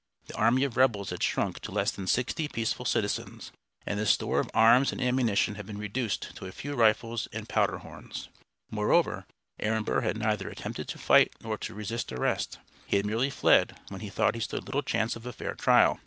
[0.25, 3.51] The army of rebels had shrunk to less than sixty peaceful citizens;
[3.85, 7.47] and the store of arms and ammunition had been reduced to a few rifles and
[7.47, 8.27] powder horns.
[8.71, 9.27] Moreover
[9.59, 12.57] Aaron Burr had neither attempted to fight nor to resist arrest.
[12.87, 15.99] He had merely fled when he thought he stood little chance of a fair trial.